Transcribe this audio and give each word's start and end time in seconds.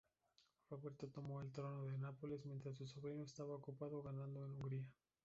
Roberto 0.71 1.09
tomó 1.09 1.41
el 1.43 1.51
trono 1.51 1.85
de 1.85 1.95
Nápoles 1.95 2.43
mientras 2.47 2.75
su 2.75 2.87
sobrino 2.87 3.21
estaba 3.21 3.53
ocupado 3.53 4.01
ganando 4.01 4.43
en 4.43 4.49
Hungría. 4.55 4.87